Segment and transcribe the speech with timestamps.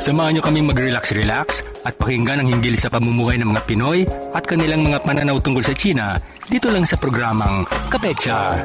[0.00, 4.80] Samahan niyo kaming mag-relax-relax at pakinggan ang hinggil sa pamumuhay ng mga Pinoy at kanilang
[4.80, 6.16] mga pananaw tungkol sa China
[6.48, 8.64] dito lang sa programang Kapecha.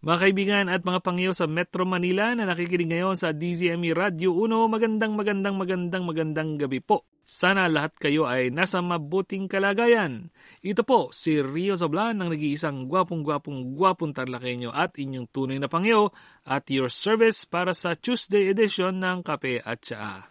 [0.00, 4.48] Mga kaibigan at mga pangyaw sa Metro Manila na nakikinig ngayon sa DZME Radio 1,
[4.64, 7.04] magandang magandang magandang magandang gabi po.
[7.26, 10.30] Sana lahat kayo ay nasa mabuting kalagayan.
[10.62, 16.06] Ito po si Rio Zablan ng nag-iisang gwapong-gwapong gwapong tarlakenyo at inyong tunay na pangyaw
[16.46, 20.30] at your service para sa Tuesday edition ng Kape at Tsaa.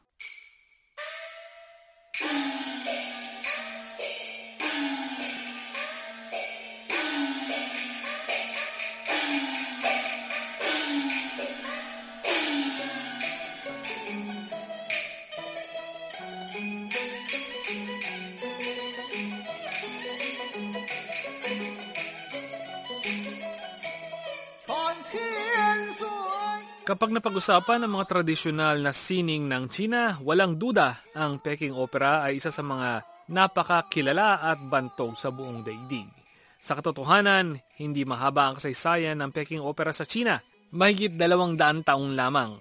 [26.85, 32.37] Kapag napag-usapan ang mga tradisyonal na sining ng China, walang duda ang Peking Opera ay
[32.37, 36.05] isa sa mga napakakilala at bantog sa buong daigdig.
[36.61, 40.37] Sa katotohanan, hindi mahaba ang kasaysayan ng Peking Opera sa China,
[40.77, 42.53] mahigit dalawang daan taong lamang.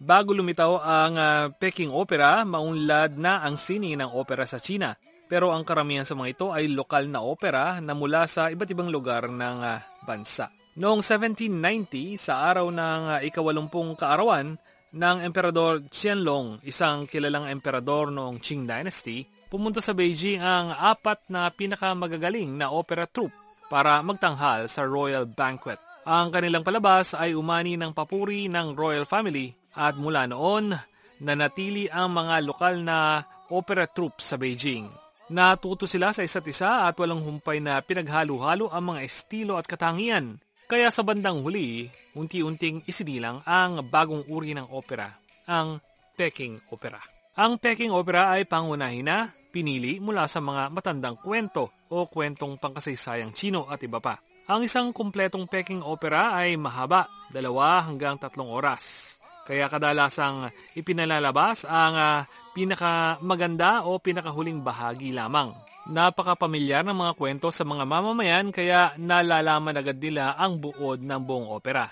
[0.00, 4.96] Bago lumitaw ang uh, Peking Opera, maunlad na ang sining ng opera sa China.
[5.28, 8.88] Pero ang karamihan sa mga ito ay lokal na opera na mula sa iba't ibang
[8.88, 9.76] lugar ng uh,
[10.08, 10.48] bansa.
[10.78, 14.54] Noong 1790, sa araw ng uh, ikawalumpung kaarawan
[14.94, 21.50] ng Emperador Qianlong, isang kilalang emperador noong Qing Dynasty, pumunta sa Beijing ang apat na
[21.50, 23.34] pinakamagagaling na opera troupe
[23.66, 25.82] para magtanghal sa Royal Banquet.
[26.06, 30.78] Ang kanilang palabas ay umani ng papuri ng royal family at mula noon,
[31.18, 34.86] nanatili ang mga lokal na opera troupe sa Beijing.
[35.34, 40.38] Natuto sila sa isa't isa at walang humpay na pinaghalo-halo ang mga estilo at katangian
[40.68, 45.08] kaya sa bandang huli, unti-unting isinilang ang bagong uri ng opera,
[45.48, 45.80] ang
[46.12, 47.00] Peking Opera.
[47.40, 53.32] Ang Peking Opera ay pangunahin na pinili mula sa mga matandang kwento o kwentong pangkasaysayang
[53.32, 54.20] Chino at iba pa.
[54.50, 59.16] Ang isang kumpletong Peking Opera ay mahaba, dalawa hanggang tatlong oras.
[59.48, 65.56] Kaya kadalasang ipinalalabas ang uh, pinakamaganda o pinakahuling bahagi lamang.
[65.88, 71.48] Napakapamilyar ng mga kwento sa mga mamamayan kaya nalalaman agad nila ang buod ng buong
[71.48, 71.88] opera.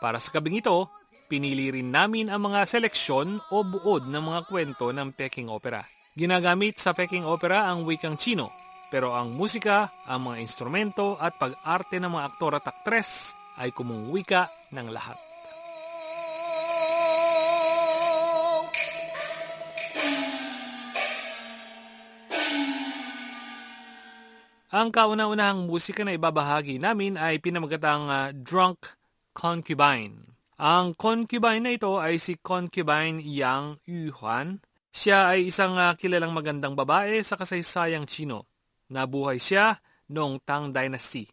[0.00, 0.88] Para sa kabing ito,
[1.28, 5.84] pinili rin namin ang mga seleksyon o buod ng mga kwento ng Peking Opera.
[6.16, 8.48] Ginagamit sa Peking Opera ang wikang Chino,
[8.88, 14.48] pero ang musika, ang mga instrumento at pag-arte ng mga aktor at aktres ay kumungwika
[14.72, 15.33] ng lahat.
[24.74, 28.90] Ang kauna-unahang musika na ibabahagi namin ay pinamagatang uh, Drunk
[29.30, 30.34] Concubine.
[30.58, 34.58] Ang concubine na ito ay si concubine Yang Yuhuan.
[34.90, 38.50] Siya ay isang uh, kilalang magandang babae sa kasaysayang Chino.
[38.90, 39.78] Nabuhay siya
[40.10, 41.30] noong Tang Dynasty.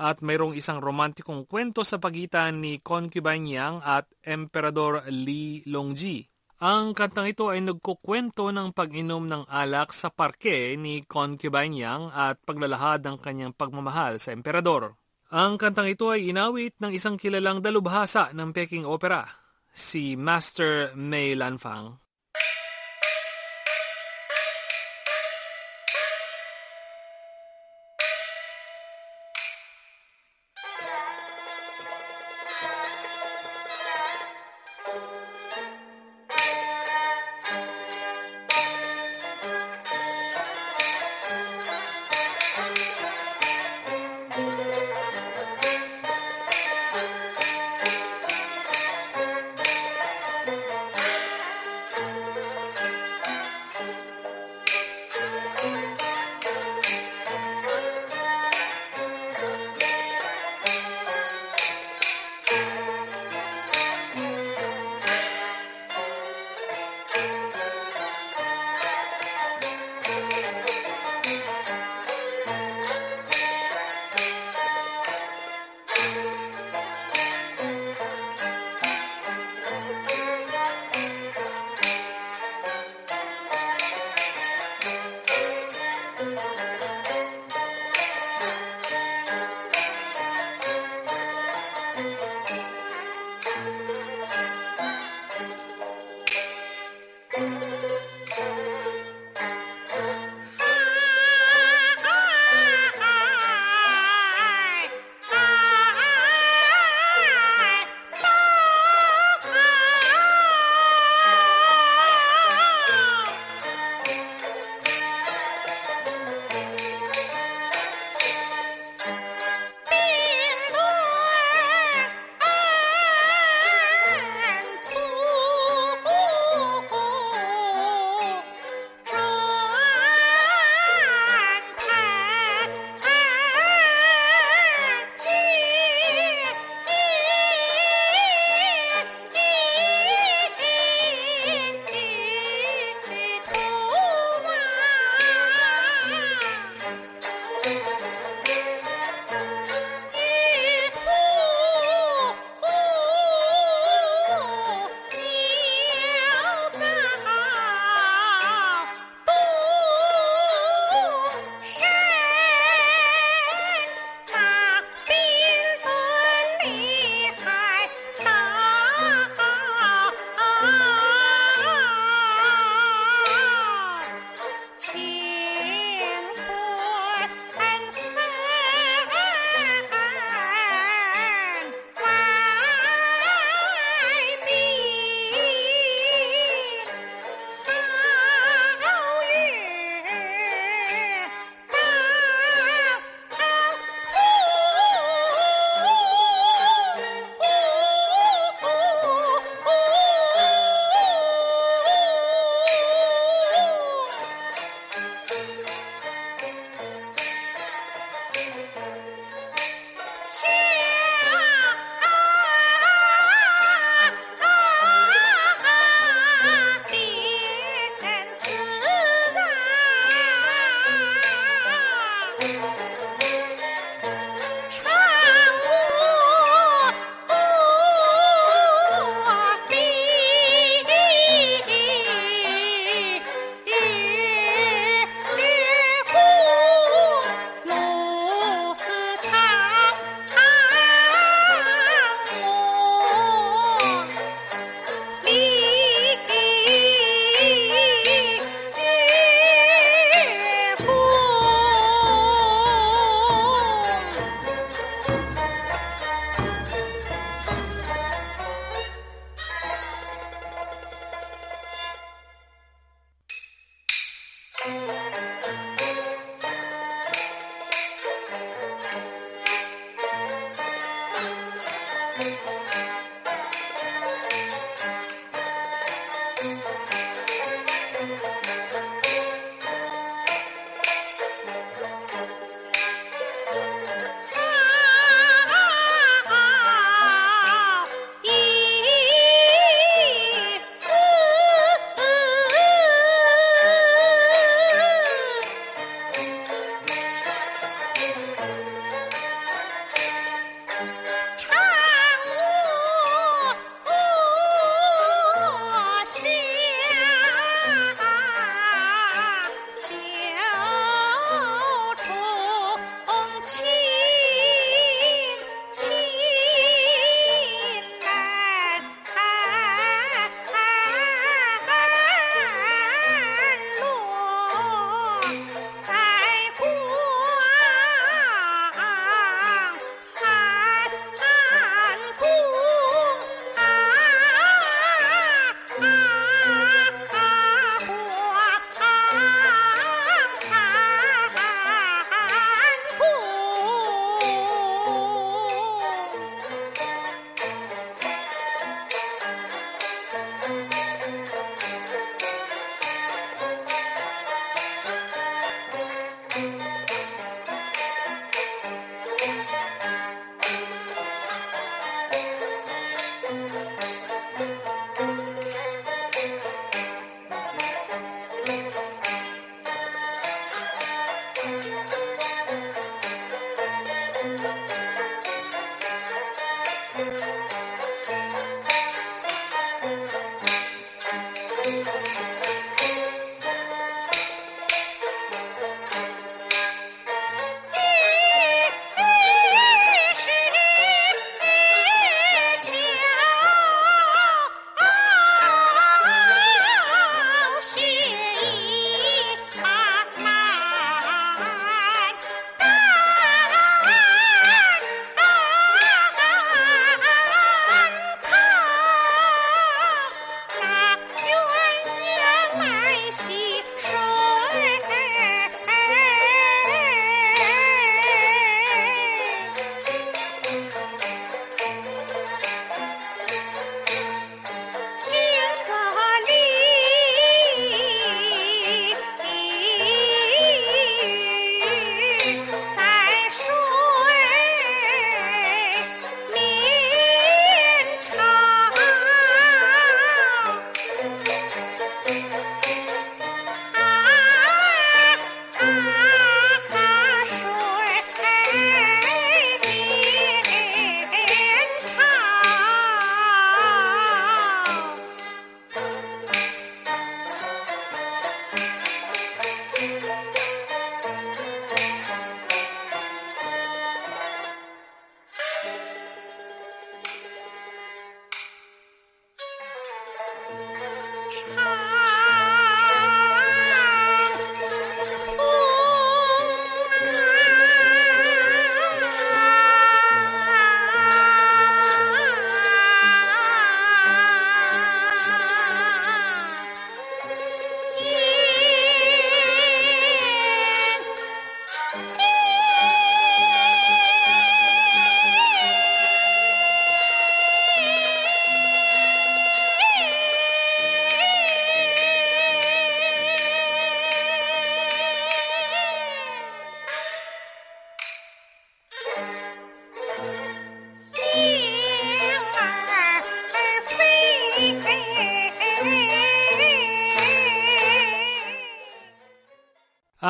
[0.00, 6.24] At mayroong isang romantikong kwento sa pagitan ni concubine Yang at Emperador Li Longji.
[6.58, 12.36] Ang kantang ito ay nagkukwento ng pag-inom ng alak sa parke ni concubine Yang at
[12.42, 14.98] paglalahad ng kanyang pagmamahal sa emperador.
[15.30, 19.22] Ang kantang ito ay inawit ng isang kilalang dalubhasa ng Peking Opera,
[19.70, 22.07] si Master Mei Lanfang.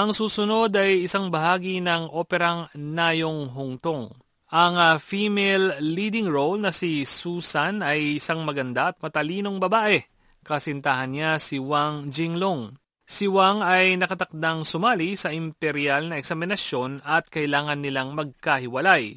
[0.09, 4.09] Ang susunod ay isang bahagi ng operang Nayong Hungtong.
[4.49, 10.01] Ang uh, female leading role na si Susan ay isang maganda at matalinong babae.
[10.41, 12.73] Kasintahan niya si Wang Jinglong.
[13.05, 19.13] Si Wang ay nakatakdang sumali sa imperial na eksaminasyon at kailangan nilang magkahiwalay.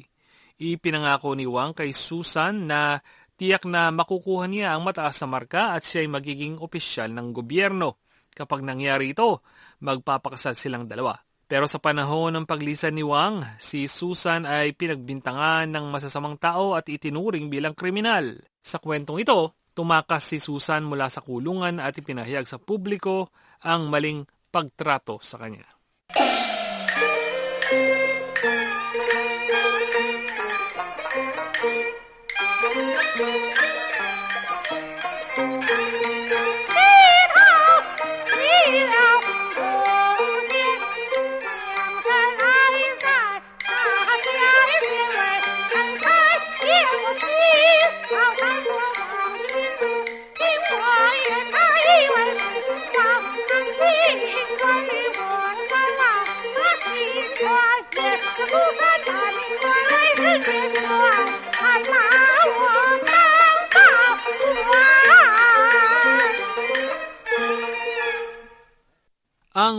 [0.60, 3.00] Ipinangako ni Wang kay Susan na
[3.40, 8.01] tiyak na makukuha niya ang mataas na marka at siya ay magiging opisyal ng gobyerno.
[8.32, 9.44] Kapag nangyari ito,
[9.84, 11.16] magpapakasal silang dalawa.
[11.52, 16.88] Pero sa panahon ng paglisan ni Wang, si Susan ay pinagbintangan ng masasamang tao at
[16.88, 18.40] itinuring bilang kriminal.
[18.64, 23.28] Sa kwentong ito, tumakas si Susan mula sa kulungan at ipinahayag sa publiko
[23.60, 25.71] ang maling pagtrato sa kanya.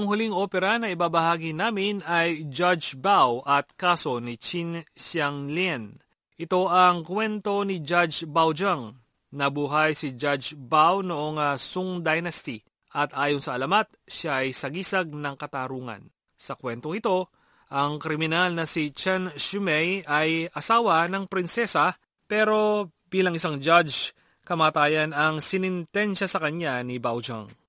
[0.04, 5.96] Ang huling opera na ibabahagi namin ay Judge Bao at Kaso ni Qin Xianglian.
[6.36, 9.00] Ito ang kwento ni Judge Baozheng.
[9.32, 12.60] Nabuhay si Judge Bao noong uh, Sung Dynasty
[12.92, 16.12] at ayon sa alamat, siya ay sagisag ng katarungan.
[16.36, 17.32] Sa kwentong ito,
[17.72, 21.96] ang kriminal na si Chen Shumei ay asawa ng prinsesa
[22.28, 24.12] pero bilang isang judge,
[24.44, 27.48] kamatayan ang sinintensya sa kanya ni Baozheng.
[27.48, 27.63] 情。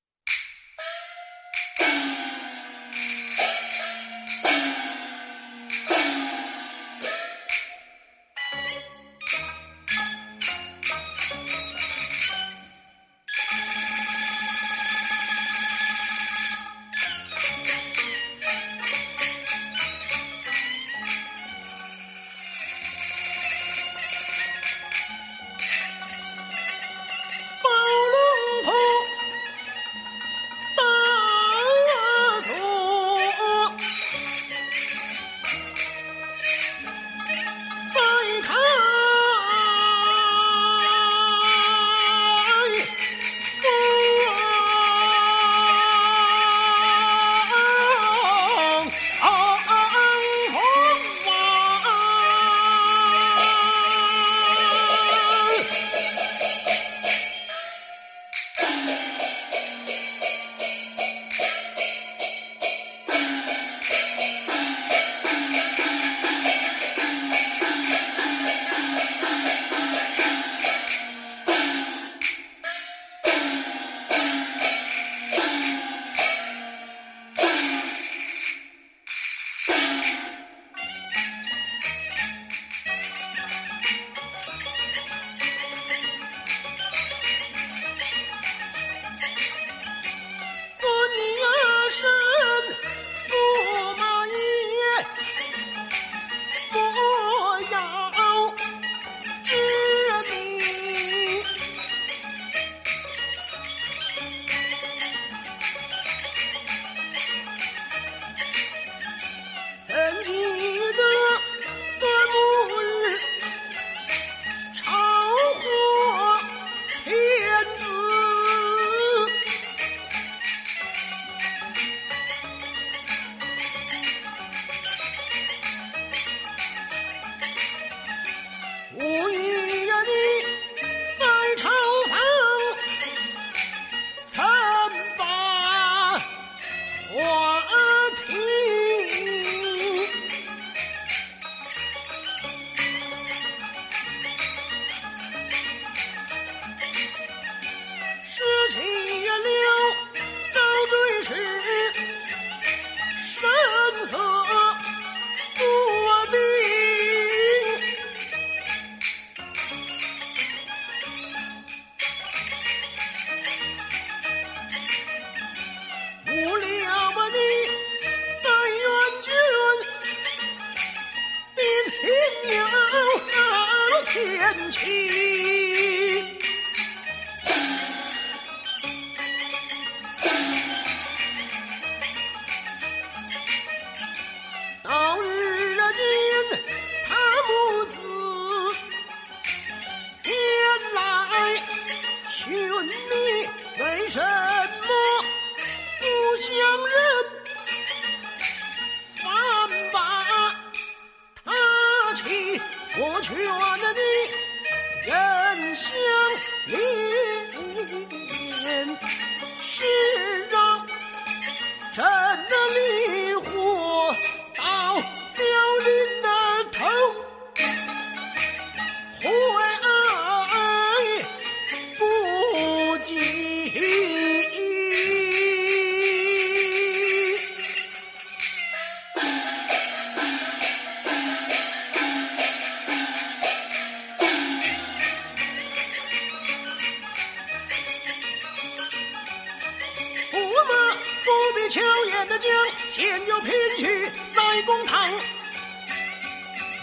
[242.45, 242.53] 将，
[242.91, 245.11] 前，有聘去在公堂，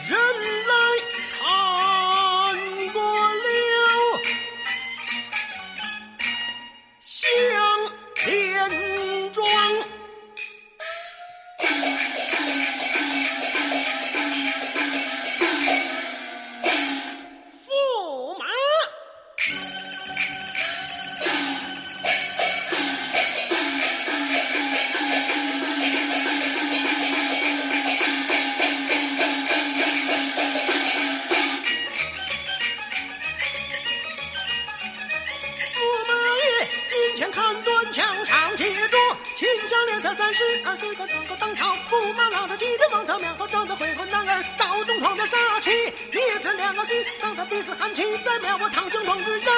[0.10, 0.20] 人
[0.68, 0.76] 来
[46.72, 49.50] 我的心上的彼此寒气在灭我唐兄同志志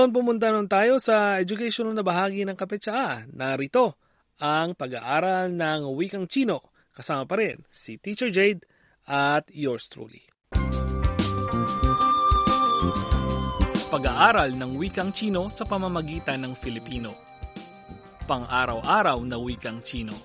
[0.00, 3.28] Ngayon, pumunta naman tayo sa educational na bahagi ng kapetsa.
[3.28, 4.00] Narito
[4.40, 6.72] ang pag-aaral ng wikang Chino.
[6.96, 8.64] Kasama pa rin si Teacher Jade
[9.04, 10.24] at yours truly.
[13.92, 17.12] Pag-aaral ng wikang Chino sa pamamagitan ng Filipino.
[18.24, 20.16] Pang-araw-araw na wikang Chino.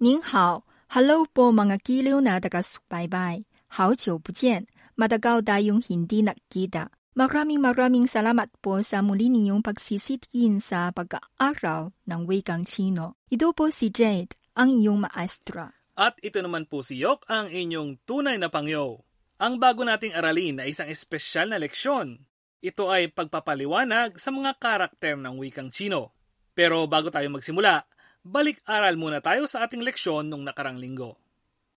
[0.00, 3.44] 您好，Hello po mga kiliw na taga-subaybay.
[3.68, 4.64] 好久不见
[4.95, 6.91] ，matagal tayong hindi nakita.
[7.15, 13.15] Maraming maraming salamat po sa muli ninyong pagsisitiyin sa pag-aaral ng wikang Chino.
[13.31, 15.71] Ito po si Jade, ang iyong maestra.
[15.95, 19.07] At ito naman po si Yok, ang inyong tunay na pangyo.
[19.39, 22.19] Ang bago nating aralin ay isang espesyal na leksyon.
[22.59, 26.11] Ito ay pagpapaliwanag sa mga karakter ng wikang Chino.
[26.51, 27.87] Pero bago tayo magsimula,
[28.27, 31.15] balik-aral muna tayo sa ating leksyon nung nakarang linggo.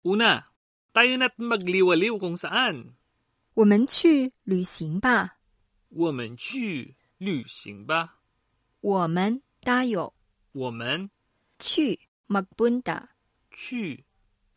[0.00, 0.48] Una,
[0.96, 2.96] tayo na't magliwaliw kung saan.
[3.56, 5.38] 我们去旅行吧。
[5.89, 8.20] 我们去旅行吧。
[8.82, 10.13] 我们 tayo
[10.54, 11.10] 我们
[11.60, 13.08] 去 magpunta
[13.52, 14.04] 去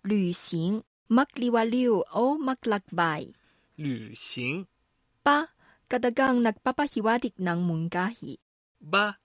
[0.02, 3.34] 旅行 magliwaliw o maglakbay
[3.76, 4.64] 旅行
[5.22, 5.48] pa
[5.90, 8.38] kadagang nagpapahiwatig ng mungkahi.
[8.80, 9.18] ba?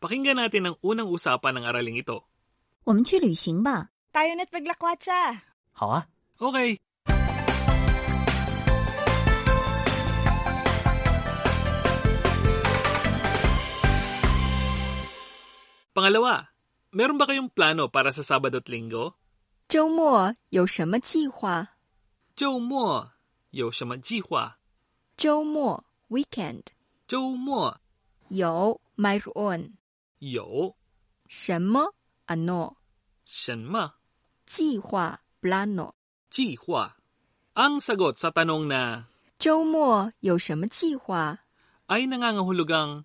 [0.00, 2.24] Pakinggan natin ang unang usapan ng araling ito.
[2.84, 3.90] 我们去旅行吧。
[4.12, 5.38] Tayo na't maglakwatsa.
[5.72, 6.08] 好啊，
[6.40, 6.78] Okay.
[15.94, 16.54] Pangalawa,
[16.94, 19.14] meron ba kayong plano para sa Sabado at Linggo?
[19.68, 21.76] 周末有什么计划？
[22.34, 23.12] 周末
[23.50, 24.58] 有什么计划？
[25.16, 26.62] 周末 weekend
[27.06, 27.78] 周末
[28.28, 29.72] 有 mayroon
[30.18, 30.74] 有
[31.28, 31.92] 什么
[32.26, 32.74] ano
[33.24, 33.94] 什么
[34.46, 35.92] 计划 plano
[36.30, 36.96] 计划?
[37.54, 39.04] Ang sagot sa tanong na
[39.38, 41.38] 周末有什么计划？
[41.86, 43.04] ay nangangahulugang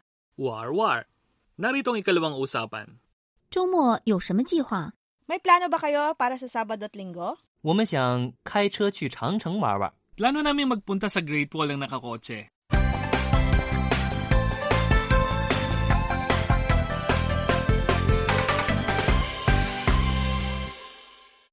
[0.40, 1.06] War-war.
[1.56, 3.00] Narito ang ikalawang usapan.
[3.50, 4.92] 周末有什么计划？
[5.26, 7.38] May plano ba kayo para sa Sabado at Linggo?
[7.62, 9.92] 我们想开车去长城玩玩。
[10.16, 12.48] Plano namin magpunta sa Great Wall ng nakakotse.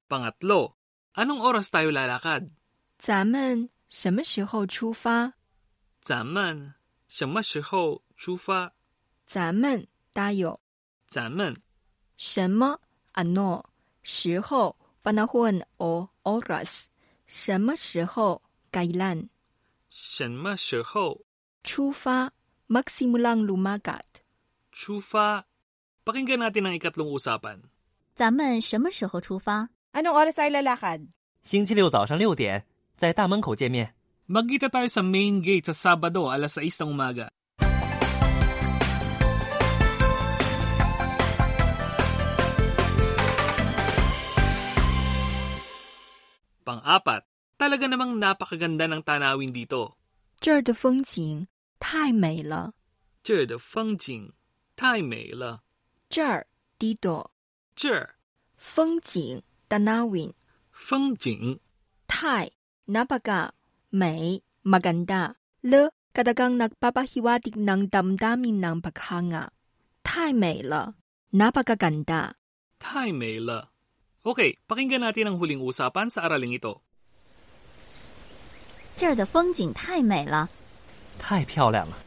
[0.08, 0.76] Pangatlo,
[1.16, 2.52] anong oras tayo lalakad?
[3.00, 5.34] 咱们什么时候出发？
[6.00, 6.74] 咱们
[7.08, 8.72] 什么时候出发？
[9.28, 10.58] 咱们 tayo
[11.08, 11.54] 咱们
[12.16, 12.78] 什么
[13.14, 13.62] ano
[14.02, 16.86] 时候 panahon o oras
[17.26, 19.28] 什么时候 kailan
[19.88, 21.20] 什么时候
[21.62, 22.32] 出发
[22.68, 24.02] magsimulang lumakad
[24.72, 25.46] 出发？
[26.04, 27.62] Pakinggan natin ang ikatlong usapan.
[28.14, 29.70] 咱们什么时候出发？
[29.92, 31.06] Anong oras tayo lalakad?
[31.42, 33.94] 星期六早上六点，在大门口见面。
[34.26, 37.30] Magkita tayo sa main gate sa Sabado alas 6 ng umaga.
[46.88, 47.28] Pang-apat,
[47.60, 50.00] talaga namang napakaganda ng tanawin dito.
[50.40, 51.46] 这儿的风景
[51.78, 52.72] 太美了。
[53.22, 54.32] 这儿的风景
[54.76, 55.64] 太美了。
[56.10, 56.46] 这儿
[56.78, 57.26] dito
[57.74, 58.14] 这儿
[58.56, 60.32] 风景 tanawin
[60.70, 61.58] 风景
[62.06, 62.52] 太
[62.86, 63.50] napaka
[63.90, 69.50] 美 maganda le kadagang nagpapahiwatig ng damdamin ng paghanga
[70.04, 70.94] 太美了
[71.32, 72.38] napakaganda
[72.78, 73.72] 太美了。
[74.28, 76.80] Okay, pakinggan natin ang huling usapan sa araling ito.
[78.96, 80.48] 这儿的风景太美了。
[81.18, 81.98] 太漂亮了，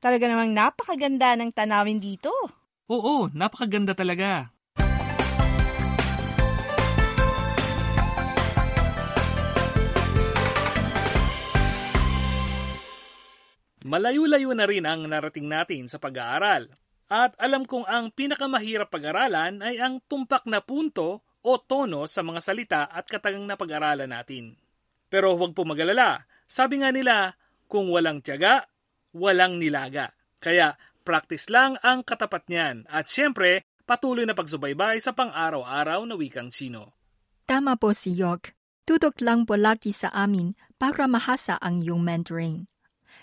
[0.00, 2.32] Talaga namang napakaganda ng tanawin dito.
[2.88, 4.48] Oo, napakaganda talaga.
[13.80, 16.68] Malayo-layo na rin ang narating natin sa pag-aaral.
[17.05, 22.41] At alam kong ang pinakamahirap pag-aralan ay ang tumpak na punto o tono sa mga
[22.41, 24.57] salita at katagang na pag-aralan natin.
[25.05, 26.25] Pero huwag po magalala.
[26.49, 27.37] Sabi nga nila,
[27.69, 28.65] kung walang tiyaga,
[29.13, 30.17] walang nilaga.
[30.41, 30.73] Kaya
[31.05, 32.89] practice lang ang katapat niyan.
[32.89, 36.97] At syempre, patuloy na pagsubaybay sa pang-araw-araw na wikang Chino.
[37.45, 38.57] Tama po si York.
[38.85, 42.65] Tutok lang po lagi sa amin para mahasa ang iyong Mandarin.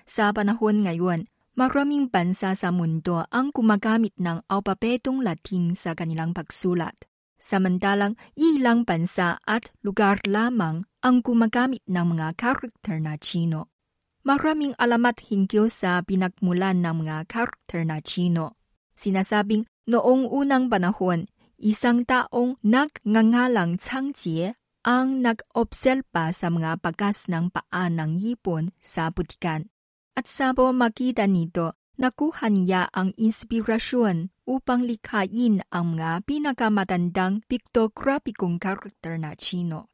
[0.06, 6.94] Sa panahon ngayon, maraming bansa sa mundo ang gumagamit ng alpabetong Latin sa kanilang pagsulat.
[7.42, 13.72] Samantalang ilang bansa at lugar lamang ang gumagamit ng mga karakter na Chino.
[14.22, 18.54] Maraming alamat hinggil sa pinagmulan ng mga karakter na Chino.
[18.94, 21.26] Sinasabing noong unang panahon,
[21.58, 24.54] isang taong nagngangalang Changjie
[24.86, 29.71] ang nag-obserba sa mga bagas ng paa ng hipon sa butikan.
[30.12, 39.16] At sa pamagitan nito, nakuha niya ang inspirasyon upang likhain ang mga pinakamatandang piktograpikong karakter
[39.16, 39.88] na Chino.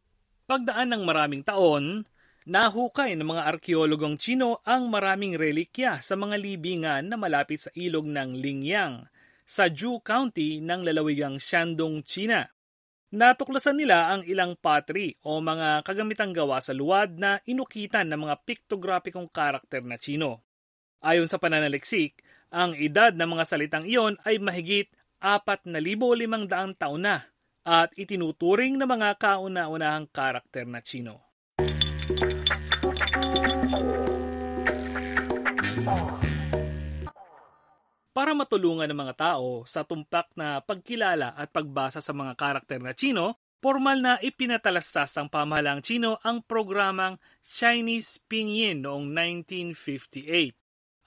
[0.51, 2.03] Pagdaan ng maraming taon,
[2.51, 8.11] nahukay ng mga arkeologong Chino ang maraming relikya sa mga libingan na malapit sa ilog
[8.11, 9.07] ng Lingyang
[9.47, 12.45] sa Zhu County ng lalawigang Shandong, China.
[13.09, 18.37] Natuklasan nila ang ilang pottery o mga kagamitang gawa sa luwad na inukitan ng mga
[18.45, 20.45] piktograpikong karakter na Chino.
[21.01, 22.21] Ayon sa pananaliksik,
[22.53, 24.93] ang edad ng mga salitang iyon ay mahigit
[25.25, 27.33] 4,500 taon na
[27.65, 31.28] at itinuturing na mga kauna-unahang karakter na Chino.
[38.19, 42.91] Para matulungan ng mga tao sa tumpak na pagkilala at pagbasa sa mga karakter na
[42.91, 47.15] Chino, formal na ipinatalastas ng pamahalaang Chino ang programang
[47.47, 49.07] Chinese Pinyin noong
[49.47, 50.51] 1958.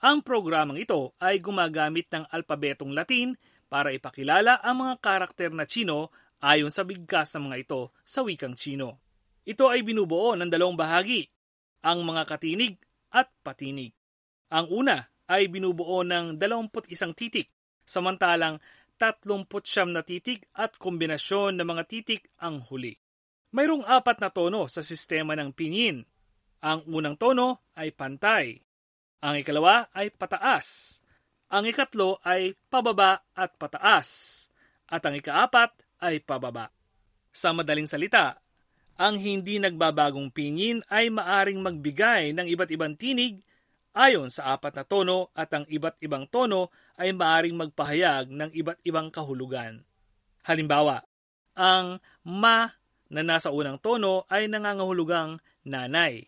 [0.08, 3.36] Ang programang ito ay gumagamit ng alpabetong Latin
[3.68, 6.08] para ipakilala ang mga karakter na Chino
[6.40, 9.04] ayon sa bigkas ng mga ito sa wikang Chino.
[9.44, 11.28] Ito ay binubuo ng dalawang bahagi,
[11.84, 12.80] ang mga katinig
[13.12, 13.92] at patinig.
[14.48, 17.50] Ang una ay binubuo ng 21 titik,
[17.86, 18.58] samantalang
[19.02, 22.94] 39 na titik at kombinasyon ng mga titik ang huli.
[23.52, 26.06] Mayroong apat na tono sa sistema ng pinyin.
[26.62, 28.56] Ang unang tono ay pantay.
[29.26, 30.98] Ang ikalawa ay pataas.
[31.52, 34.08] Ang ikatlo ay pababa at pataas.
[34.88, 36.70] At ang ikaapat ay pababa.
[37.34, 38.40] Sa madaling salita,
[38.96, 43.42] ang hindi nagbabagong pinyin ay maaring magbigay ng iba't ibang tinig
[43.92, 48.80] ayon sa apat na tono at ang iba't ibang tono ay maaring magpahayag ng iba't
[48.84, 49.84] ibang kahulugan.
[50.42, 51.04] Halimbawa,
[51.54, 52.72] ang ma
[53.12, 56.24] na nasa unang tono ay nangangahulugang nanay.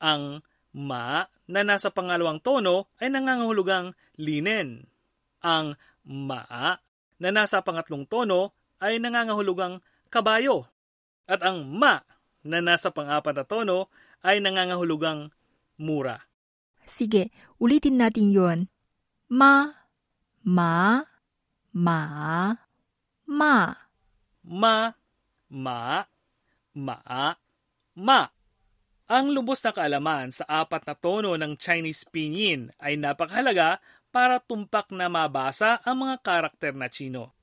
[0.00, 0.40] Ang
[0.72, 4.86] ma na nasa pangalawang tono ay nangangahulugang linen.
[5.42, 5.74] Ang
[6.06, 6.78] ma
[7.20, 10.70] na nasa pangatlong tono ay nangangahulugang kabayo.
[11.26, 12.00] At ang ma
[12.46, 13.92] na nasa pang-apat na tono
[14.24, 15.34] ay nangangahulugang
[15.76, 16.29] mura.
[16.90, 17.30] Sige,
[17.62, 18.58] ulitin natin yon.
[19.30, 19.70] Ma,
[20.42, 21.06] ma,
[21.70, 22.00] ma,
[23.30, 23.54] ma.
[24.42, 24.76] Ma,
[25.46, 26.02] ma,
[26.74, 26.98] ma,
[27.94, 28.20] ma.
[29.10, 33.78] Ang lubos na kaalaman sa apat na tono ng Chinese pinyin ay napakahalaga
[34.10, 37.34] para tumpak na mabasa ang mga karakter na Chino.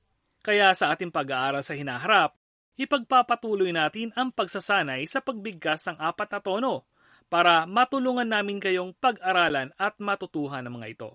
[0.44, 2.36] Kaya sa ating pag-aaral sa hinaharap,
[2.76, 6.88] ipagpapatuloy natin ang pagsasanay sa pagbigkas ng apat na tono
[7.28, 11.10] para matulungan namin kayong pag-aralan at matutuhan ang mga ito.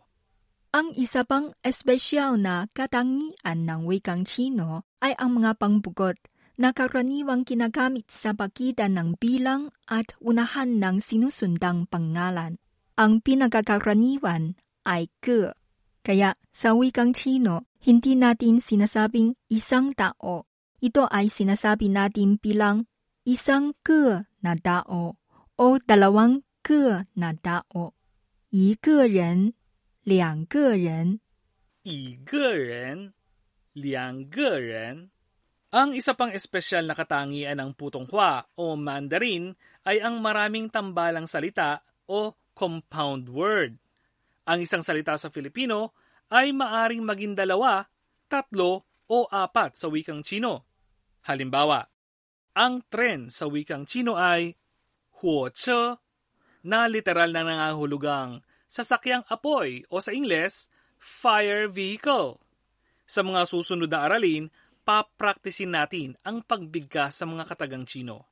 [0.74, 6.18] Ang isa pang espesyal na katangian ng wikang Chino ay ang mga pangbugot
[6.58, 12.58] na karaniwang kinagamit sa pagitan ng bilang at unahan ng sinusundang pangalan.
[12.98, 15.54] Ang pinagkakaraniwan ay ke.
[16.06, 20.46] Kaya sa wikang Chino, hindi natin sinasabing isang tao.
[20.82, 22.86] Ito ay sinasabi natin bilang
[23.26, 25.23] isang ke na tao
[25.63, 27.95] o dalawang ke na tao.
[28.49, 29.53] 一个人
[30.03, 31.21] 两个人，
[31.83, 33.13] 一个人，
[33.73, 35.11] 两个人。
[35.69, 39.53] Ang isa pang espesyal na katangian ng Putonghua o Mandarin
[39.85, 43.77] ay ang maraming tambalang salita o compound word.
[44.49, 45.93] Ang isang salita sa Filipino
[46.33, 47.85] ay maaring maging dalawa,
[48.33, 50.65] tatlo o apat sa wikang Chino.
[51.29, 51.85] Halimbawa,
[52.57, 54.57] ang tren sa wikang Chino ay
[55.23, 55.99] huoche
[56.63, 60.69] na literal na nangahulugang sasakyang apoy o sa Ingles,
[61.01, 62.39] fire vehicle.
[63.09, 64.53] Sa mga susunod na aralin,
[64.85, 68.29] papraktisin natin ang pagbigkas sa mga katagang Chino.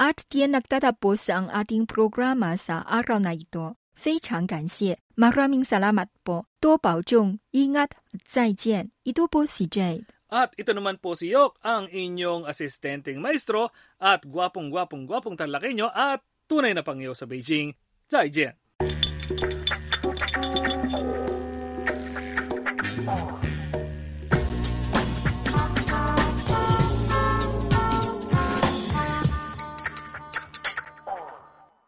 [0.00, 3.76] At diyan nagtatapos ang ating programa sa araw na ito.
[4.00, 6.43] 非常感谢 Maraming salamat po.
[6.59, 6.75] To
[7.07, 8.91] Jung, ingat at zaijian.
[9.07, 10.03] Ito po si Jade.
[10.27, 16.19] At ito naman po si Yok, ang inyong asistenteng maestro at gwapong-gwapong-gwapong talaki nyo at
[16.49, 17.71] tunay na pangyaw sa Beijing.
[18.11, 18.64] Zaijian!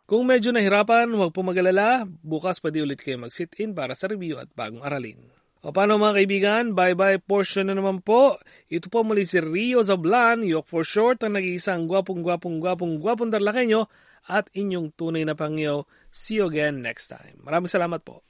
[0.08, 2.08] Kung medyo nahirapan, huwag po mag-alala.
[2.24, 5.20] Bukas pwede ulit kayo mag-sit-in para sa review at bagong aralin.
[5.68, 8.40] O paano mga kaibigan, bye-bye portion na naman po.
[8.72, 13.92] Ito po muli si Rio Zablan, Yok for short, ang nag-iisang gwapong-gwapong-gwapong-gwapong darlakenyo
[14.32, 15.92] at inyong tunay na pangyo.
[16.08, 17.44] See you again next time.
[17.44, 18.27] Maraming salamat po.